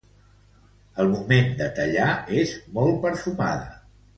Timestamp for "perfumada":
3.05-3.71